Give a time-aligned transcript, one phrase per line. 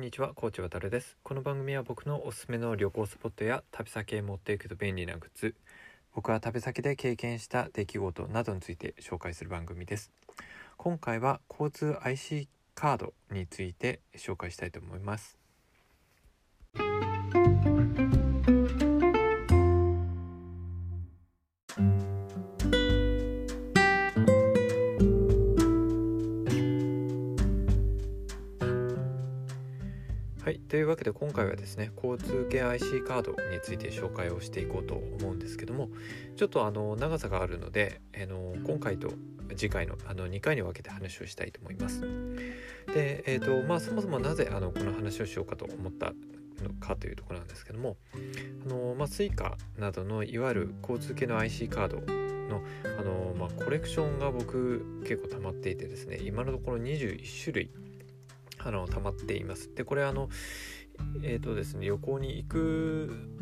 [0.00, 1.18] んにちは、コーチ渡るです。
[1.22, 5.54] この番組は僕のおすすめの旅行スポットや旅先へ持っていくと便利なグッズ、
[6.14, 10.10] 僕は旅先で経験した出来事などについて紹介する番組です。
[10.78, 15.36] 今回は交通 IC カードについて紹介したいと思います。
[30.70, 35.88] というわけで今回はですね交通系 IC カードについて紹介をしていこうと思うんですけども
[36.36, 39.10] ちょっとあの長さがあるのであの今回と
[39.56, 42.02] 次回のあの2回に分けて話をしたいと思います。
[42.94, 46.12] で、えーとまあ、そもそもなぜあのこの話をしようかと思った
[46.62, 47.96] のかというところなんですけども
[48.64, 51.96] あの、まあ、Suica などのいわゆる交通系の IC カード
[52.48, 52.62] の
[52.96, 57.70] あの、まあ、コレクションが僕結構溜まっていてですね今のところ21種類
[58.64, 60.28] あの溜まっていますでこれあの
[61.22, 63.40] えっ、ー、とですね旅行に行く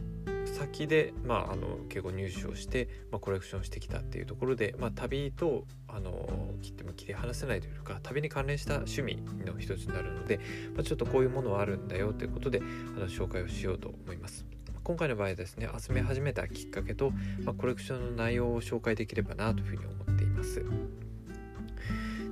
[0.49, 6.29] 先で、まあ、あの結構入手をして、まあ、コレクションしてきたっていうところで、まあ、旅とあの
[6.63, 10.39] 切っても切り離せないというか旅に関連した趣味の一つになるので、
[10.75, 12.61] まあ、ちょっとこういうものはあるんだよということで
[12.97, 14.45] あの紹介をしようと思います。
[14.85, 17.11] 今回の場合ですね集め始めたきっかけと、
[17.45, 20.65] まあ、コレクションの内容を紹介できればなというふうに思っています。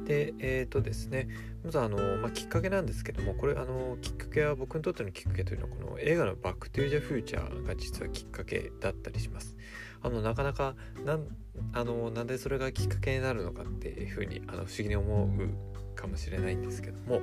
[0.07, 1.29] でえっ、ー、とですね
[1.65, 9.57] まずあの、まあ、きっかけなんですけどもこれあのきっかけは僕にとってのきっかけというのはこの映画の「バック・トゥ・ザ・フューチャー」が実はきっかけだったりします。
[10.03, 11.27] あのなかなかなん
[11.73, 17.23] あのなんでそれがきっかけになるのかっていうふうにあの不思議に思うかもしれないんですけども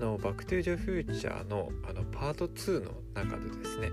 [0.00, 3.90] あのバック・トゥ・ザ・フューチャーのあのパート2の中でですね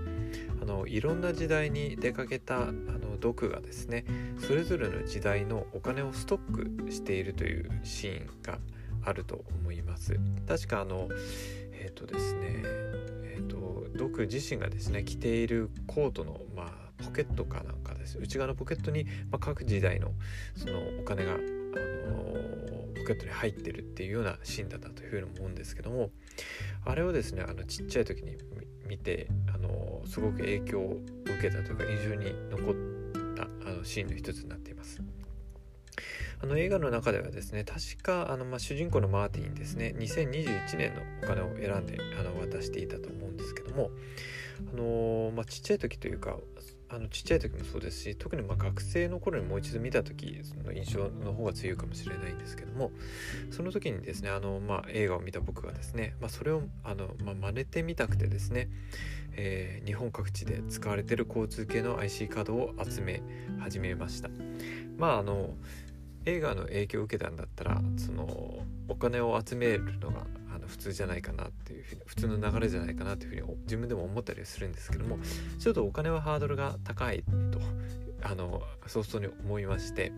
[0.60, 4.04] あのいろんな時代に出かけたあのドクがですね
[4.40, 8.58] それぞれの時代のお金をストックしているというシーンが
[9.04, 10.18] あると思います。
[10.46, 11.08] 確かあの
[11.72, 12.62] えっ、とですね
[13.24, 20.10] えっ、とドク自身がですね着ているコートのまあポケットかなんかです内側のポケットに、まあ、各時代の
[20.56, 21.42] そのお金があの
[22.94, 26.10] ポケットに入ってるっていうようなシーンだったというふうに思うんですけども
[26.84, 28.36] あれをですねあのちっちゃい時に
[28.88, 35.00] 見てあのすごく影響を受けたというか印象に残ったあのシーンの一つになっています。
[36.40, 43.90] あの映画の中ではですね確かあの、まあ、主人公のマーティンですね2021年のお金を選んであの渡していたと思うんですけども
[44.72, 46.38] あの、まあ、ちっちゃい時というか
[46.90, 52.90] あのちっちゃい時もそうですし特にま学生の頃にもう一度見た時その印象の方が強いかもしれないんですけども
[53.50, 58.68] その時にですねあの、まあ、映画を見た僕がですね、まあ、それをあの、まあ、真似てみたくてですね、
[59.32, 63.22] えー、日本各地で使われてる交通系の IC カードを集め
[63.60, 64.30] 始めました。
[64.96, 65.50] まああの
[66.24, 70.26] 映画の影響を受けたんだったらそのお金を集めるのが
[70.68, 75.18] 普通じゃないかなっていうふうに普通の流れじゃないかなっていうふうに自分でも思ったりするんですけども
[75.58, 77.60] ちょっとお金はハードルが高いと
[78.22, 80.12] あの早々に思いまして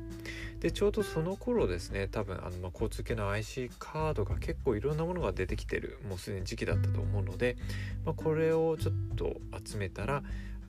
[0.61, 7.57] でちょうどその頃ですね多分あの、まあ、交通系の IC カードが結構いろんなものが出てきてるもうすでに時期だったと思うので、
[8.05, 10.23] まあ、これをちょっと集めたら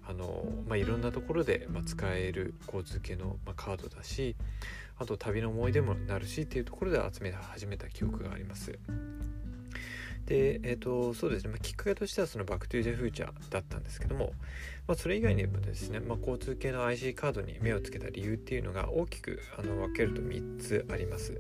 [0.08, 4.36] あの、まあ、いろんなところで、ま、使える交通系の、ま、カードだし
[4.98, 8.78] あと旅の思い出もなるしっていうところで集め始めた記憶があります。
[10.26, 14.34] で、えーと、そうですね、まあ、きっかけとしてはそのバックトゥージャフューチャーだったんですけども、
[14.88, 21.40] まあ、それ以外にもですね、まあ、交通系の IC カードに目をつけた理由っていうのが大きくあの分けると3つあります。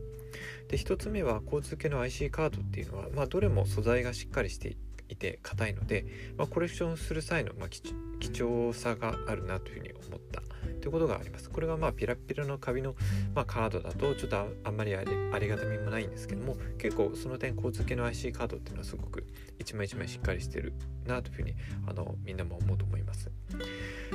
[0.69, 4.77] で1つ目は交通系の IC カードっていうのは、まあ、どれも素材がしっかりして
[5.09, 6.05] いて硬いので、
[6.37, 7.83] ま、コレクションする際の、ま、貴
[8.31, 10.41] 重さがあるなというふうに思った
[10.81, 11.49] ということがあります。
[11.49, 12.95] これがまあピラピラのカビの、
[13.33, 19.25] まあ、カードだとちょっとあんまりありがたみもないんですけども結構その点交通系の IC カードっていうのはすごく
[19.59, 20.73] 一枚一枚しっかりしてる
[21.05, 21.53] なというふうに
[21.87, 23.29] あのみんなも思うと思います。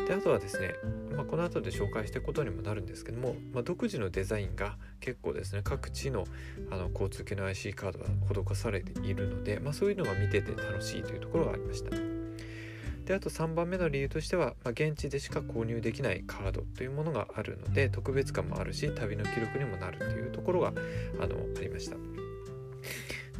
[0.07, 0.75] であとはですね、
[1.17, 6.25] まあ、この後で紹介していくことにもなるんですけども、まあ、独自のデザインが結構ですね各地の
[6.71, 8.07] あの交通系の IC カードが
[8.55, 12.16] 施されているので、まあ、そういうのが見てて楽しいというところがありました。
[13.07, 20.73] であと3番目の理由としては、まあ、現地でしか購入できないカードというものがあるので特別感もあるし旅の記録にもなるというところが
[21.21, 21.97] あのありました。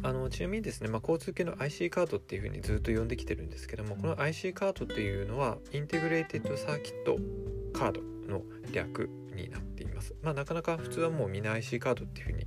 [0.03, 10.15] あのちなみにですね、まあ、交通系の IC カードっていうふうにずっと呼んできてるんですけどもこの IC カードっていうのは Integrated Circuit Card の略になっています。
[10.21, 12.45] まあなかなか普通はもうみんな IC カードっていうふうに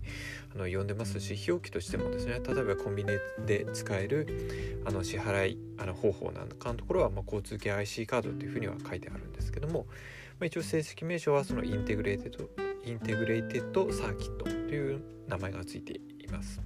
[0.55, 3.11] あの呼んでますし表記としてもですね例えばコンビニ
[3.45, 9.87] で使えるあの支払いあの方法なんかのところは、まあ、交通系 IC カードっていうふうには書いてあるんですけども、
[10.39, 16.61] まあ、一応正式名称はその Integrated Integrated Circuit という名前がついています。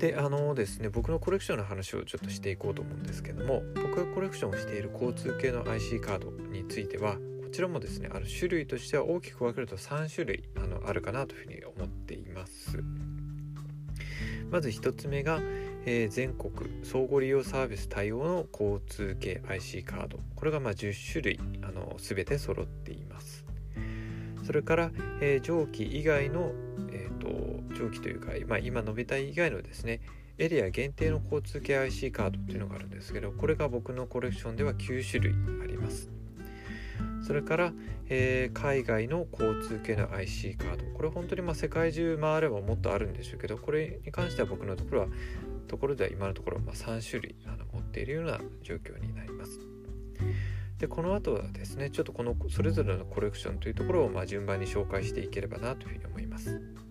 [0.00, 7.16] であのですね僕のコレクションの話をちょっとしていこうと思うんですけども僕がコレクションをしている交通系の IC カードについては
[7.48, 12.84] こちらもですねあの種類としては大きく分けると3種類あのあるかなというふうに思っています。
[14.50, 15.40] まず1つ目が、
[15.86, 16.52] えー、全国
[16.84, 20.20] 相互利用サービス対応の交通系 IC カード。
[20.36, 23.46] これがまあ10種類あの全て揃っています。
[24.44, 24.90] それから、
[25.22, 26.52] えー、蒸気以外の、
[26.92, 30.00] えーと、蒸気というか、まあ、今述べた以外のですね
[30.36, 36.17] エリア限定の交通系 IC カードっていうのがあるんですけどこれが僕のコレクションでは9種類あります。
[37.22, 37.72] それから、
[38.08, 45.08] えー、海外の交通系の IC カードこれ本当にまあ世界中回ればもっとあるんでしょうけどこれに関しては僕のところは
[45.66, 49.58] ところでは今のところまあ3種類あの持っているような状況になります
[50.78, 56.87] でこの後はですねちょっとこのそれぞれのコレクションというところをまあ順番に紹介していければなというふうに思います。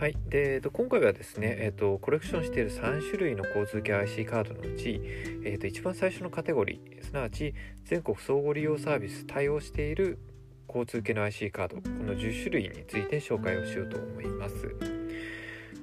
[0.00, 4.98] はい、で、えっと、今回はですね、えっと、コレクションしている3種類の交通系 IC カードのうち、
[5.44, 7.52] えっと、一番最初のカテゴリーすなわち
[7.84, 10.18] 全国相互利用サービス対応している
[10.68, 14.74] 交通系の IC カードこの10種類について紹介をしようと思います。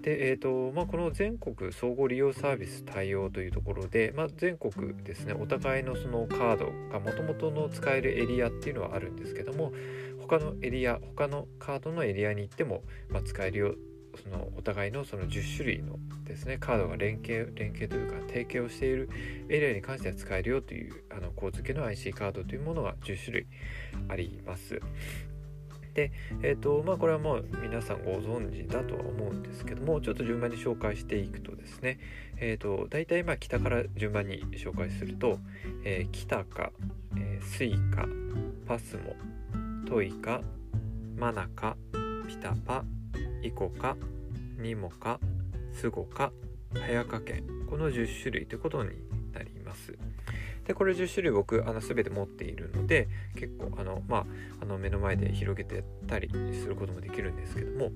[0.02, 9.74] でえーとまあ、この全国相互利用サービス対応というところで、まあ、全国ですねお互いのそのカードがもともとの使えるエリアっていうのはあるんですけども
[10.22, 13.76] 他のエリア他のカードのエリアに行っても、まあ、使えるよ
[14.24, 19.10] そのお互いのその10種類のですねカードが連携連携というか提携をしている
[19.50, 23.48] エリアに関しては使えるよというあの交付けの IC カードというものが10種類
[24.10, 24.80] あります。
[25.94, 26.12] で、
[26.44, 31.98] えーとまあ、これはもう皆さんご存知だとは思うんですけどもちょっと順番に紹介していくとですね、
[32.38, 35.40] えーと、大体まあ北から順番に紹介すると、
[35.84, 36.72] えー、北か、
[37.18, 38.06] えー、スイカ
[38.68, 39.16] パスモ
[39.88, 40.42] トイカ
[41.18, 41.76] マナカ
[42.28, 42.84] ピタパ
[43.44, 43.96] イコカ
[44.60, 45.20] ニモカ
[45.74, 46.32] スゴカ
[46.74, 48.92] 早川県この10種類ということに
[49.34, 49.98] なります。
[50.66, 54.26] でこれ10種類僕あの全て持っているので結構あのまあ
[54.62, 57.92] あの目の前で広げてたりすることもできるんですけども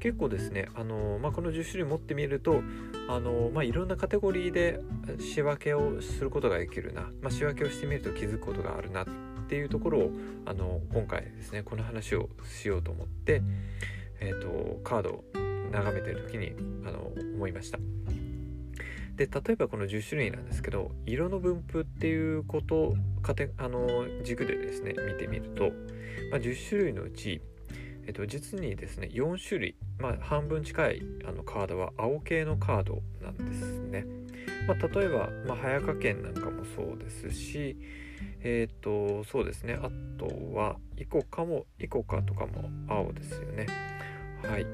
[0.00, 2.62] 結構ですねあの、まあ、この10種類持ってみると
[3.08, 4.80] あの、まあ、いろんなカテゴリーで
[5.18, 9.06] 仕分けをすることができるな、まあ、仕分けをしてみると気づくことがあるなっ
[9.48, 10.10] ていうところを
[10.44, 13.40] あの今回ですねこの話をしようと思って
[14.24, 15.24] えーと、カードを
[15.70, 16.54] 眺めてる時に
[16.86, 17.78] あの思いました。
[19.16, 25.70] で例えばこの10種類なんですけど色の分布っていうことかてあの軸でですね見てみると、
[26.32, 27.40] まあ、10種類のうち、
[28.06, 34.04] えっと、実にですね4種類、まあ、半分近いあのカードは青系のカードなんですね。
[34.66, 37.76] まあ、例えば、まあ、早川県なんかもそうですし
[38.40, 43.93] えっ、ー、とそうですねあとはイコカもイコカとかも青ですよね。
[44.48, 44.66] はい。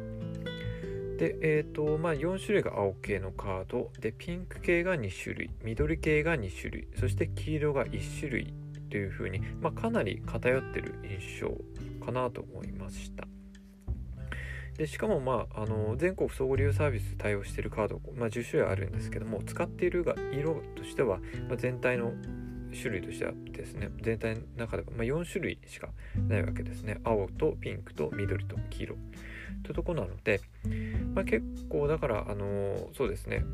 [1.18, 3.90] でえっ、ー、とまあ4種類が青系のカード。
[4.00, 5.50] でピンク系が2種類。
[5.62, 6.88] 緑系が2種類。
[6.98, 8.54] そして黄色が1種類。
[8.90, 11.56] というふうに、まあ、かなり偏ってる印象
[12.04, 13.26] かなと思いました。
[14.76, 22.12] でしかも、まあ、あの全国総合利用サービス対応しているカード、まあ、10種類あるんですけども使っているが色としては、ま、全体の
[22.72, 25.88] 種類としてはですね全体の中では、まあ、4種類しか
[26.28, 28.96] ないわけですね青とピンクと緑と黄色
[29.62, 30.40] というとこなので、
[31.14, 33.44] まあ、結構だからあのそうですね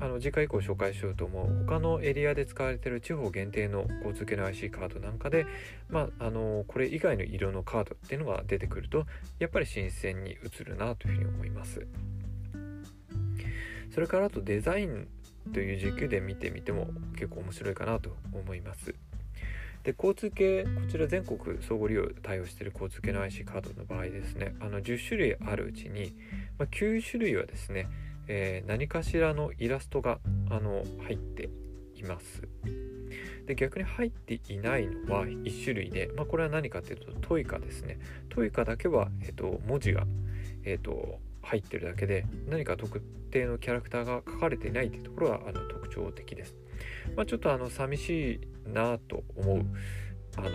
[0.00, 5.44] あの次回以降紹介しようと思う他のエリアで使われている地方限定の交通系の IC カードなんかで、
[5.88, 9.06] まあ、あのこれ以外の色のカードっていうのが出てくると
[9.40, 11.86] やっぱり新鮮に映るなというふうに思います。
[13.92, 15.08] それからあとデザイン
[15.52, 18.94] という軸で見てみても結構面白いかなと思います。
[19.84, 24.54] で交通系こちら全国相互利用対応している交通系の IC カードの場合ですね。
[24.60, 26.12] あの10種類あるうちに、
[26.58, 27.88] まあ、9種類はですね、
[28.26, 30.18] えー、何かしらのイラストが
[30.50, 31.48] あの入って
[31.94, 32.42] います。
[33.46, 37.98] で逆に入っていないのは1種類で、まあ、これは何かというとトイカですね。
[38.28, 40.06] トイカだけは、えーと、文字が、
[40.64, 43.00] えーと、入ってるだけで何か特
[43.30, 46.54] 定のキャラクターが書かれていないというところはあの特徴的です、
[47.16, 49.66] まあ、ちょっとあの寂しいなと思う
[50.36, 50.50] あの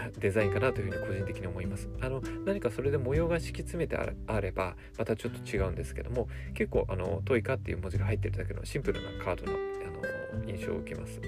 [0.18, 1.88] デザインかなというふうに個人的に思います。
[2.00, 11.20] あの何かそれで模様が敷き詰めてあればまたちょっと違うんですけども結構あのトイカっていう文字が入ってるだけのシンプルなカードのあの印象を受けます。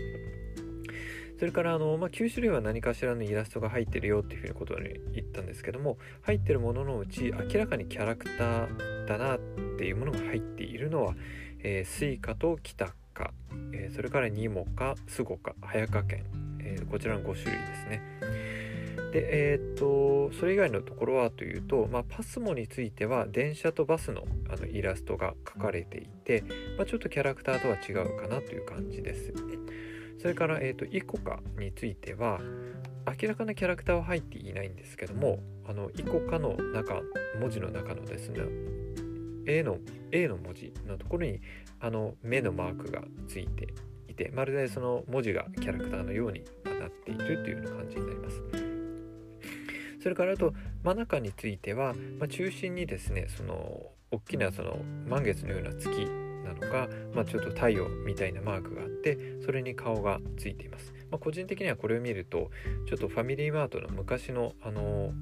[1.38, 9.38] それからあの、まあ、9種類は何かしらのイラストが入ってるよっていうふうなことに言ったんですけども入ってるもののうち明らかにキャラクターだなっ
[9.78, 11.14] ていうものが入っているのは、
[11.62, 13.33] えー、スイカとキタカ、
[13.73, 16.25] えー、それからニモカスゴカ早川県、
[16.61, 18.02] えー、こちらの5種類ですね。
[19.12, 26.45] でえー、っとそれ以外のところはというと、まあ、パスモについては電車とバスのあのイラストが描かれていて、
[26.78, 29.33] まあ、ちょっとキャラクターとは違うかなという感じです。
[30.19, 32.40] それから、えーと、イコカについては
[33.21, 37.02] 明らかなキャラクターは入っていないんですけどもあのイコカの中
[37.40, 38.40] 文字の中のですね
[39.46, 39.78] A の
[40.11, 41.40] A の文字のところに
[41.80, 43.68] あの目のマークがついて
[44.08, 48.42] いてまるでその文字がキャラクターのようになっているというような感じになります。
[50.02, 55.88] それからあと真中については、まあ、中心にですねその大きなその満月のような月
[56.44, 62.50] なのか、まあ、ちょっと太陽みたいなマークがあってそれに顔がついています、ま、個人的にはこれを見ると
[62.88, 65.12] ちょっとファミリーマートの昔のあの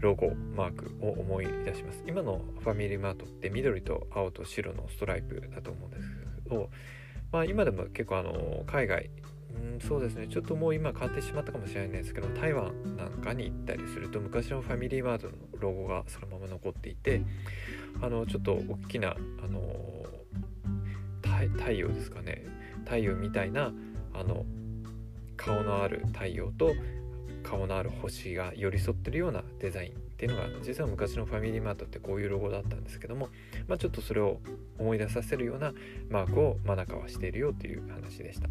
[0.00, 2.02] ロゴマークを思い出します。
[2.06, 6.08] 今のファミリーマートって緑と青と白のストライプだと思うんです
[6.44, 6.70] けど、
[7.32, 9.10] まあ、今でも結構あの海外
[9.54, 10.26] うんそうですね。
[10.28, 17.22] ちょっともう今変わってしまったかもしれないですけど台湾なんかに行ったりすると昔のファミリーマートのロゴがそのまま残っていて
[18.00, 19.60] あのちょっと大きなあの
[21.56, 22.44] 太陽ですかね。
[22.84, 23.72] 太陽みたいな
[24.14, 24.44] あの
[25.36, 26.72] 顔のある太陽と
[27.50, 33.28] 顔のある星が寄り添ってるようなデザインっていうのが実は昔のファミリーマートってこういうロゴだったんですけども、
[33.66, 34.38] まあ、ちょっとそれを
[34.78, 35.72] 思い出させるような
[36.08, 38.48] マークをマナカはしているよという話でした。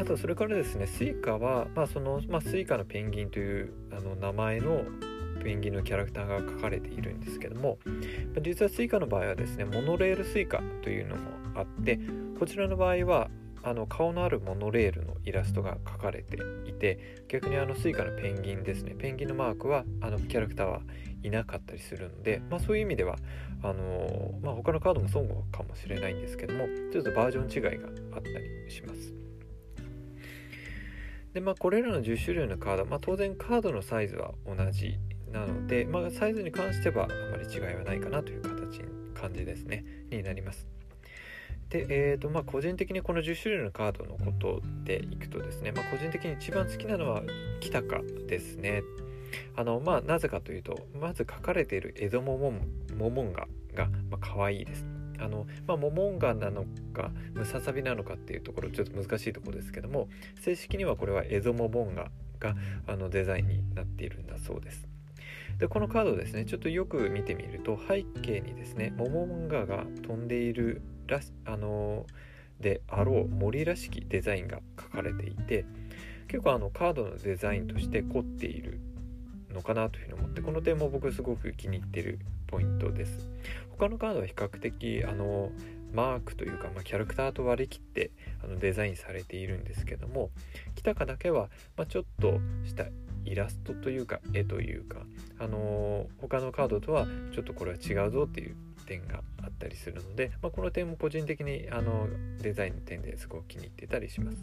[0.00, 4.84] あとそれからですねスイカは、まあそのまあ、スイカのペンギンというあの名前の
[5.42, 7.78] ペンギンのキャラクターが描かれているんですけども
[8.42, 11.22] 実はスイカの場合はですねモノレールスイカというのも
[11.56, 11.98] あって
[12.38, 13.28] こちらの場合は
[13.64, 20.80] あの顔のあるモノレールのイラストが描かれていて逆にあのスイカのペンギンですねペンギンのマークはあのキャラクターは
[21.22, 23.16] いなかったりするので、まあ、そういう意味では
[23.62, 29.14] あのー、まあ、他のカードもそうかもしれないんですけどもちょっとバージョン違いがあったりします。
[31.32, 34.98] でまあこれらの10種類のカード、まあ、当然カードのサイズは同じ
[35.30, 38.82] なので、まあ、サイズに関してはあまり違いはないかなという形
[39.14, 40.66] 感じですねになります。
[41.72, 47.22] で、えーとまあ、個人的にこの10種類のカードのことでいくとですね、まあ、個人的に一番好きなのは
[47.60, 48.82] 北かですね。
[49.56, 52.60] あのまあ、なぜかというとまず書かれているエゾモモン
[52.98, 54.84] モモンガが、まあ、可愛いです。
[55.18, 60.08] あのまあ、モモンガなのかムササビなのかっていうところちょっと難しいところですけども
[60.40, 62.10] 正式にはこれはエゾモモンガ
[62.40, 64.86] があのデザインになっているんだそうです。
[65.58, 72.06] でこのカードですねちょっとよく見てみると背景にですねモモンガが飛んでいるらあの
[72.60, 75.64] であろう森らしきデザインが書かれていて
[76.28, 78.80] 結構あのカードのデザインとして凝っている
[79.52, 83.28] のかなというふうに思ってこの点も僕すごく気に入ってるポイントです。
[83.70, 85.50] 他のカードは比較的あの
[85.92, 88.10] マークというか、まあ、キャラクターと割り切って
[88.42, 90.30] あのデザインされているんですけども
[90.74, 92.86] 北かだけは、まあ、ちょっとした
[93.24, 94.98] イラストというか絵というか、
[95.38, 98.56] あの、他のカードとはちょっとこれは違うぞっていう
[98.92, 102.08] 点があったりするので、まあ、この点も個人的にあの
[102.42, 104.38] デザインの点ですごく気に入ってたりします。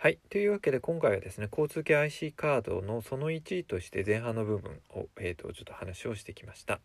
[0.00, 0.18] はい。
[0.30, 6.80] というわけで今回はですね、交通系 IC カードのその1位として前半の部分を、えーと、ちょっと話をしてきました。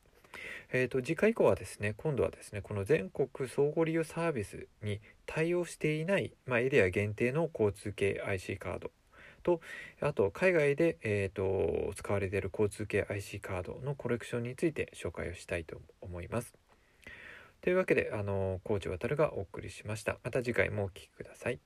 [0.71, 8.91] えーと、次回以降はですね今度はですねこの全国相互利用サービスに対応していない、まあ、エリア限定の交通系 IC カード
[9.43, 9.61] と
[10.01, 16.53] あと海外で、えーと、使われている交通系 IC カードのコレクションについて紹介をしたいと思います。
[17.63, 20.17] というわけで、あの、コーチ渡がお送りしました。
[20.23, 21.59] また次回もお聴きください。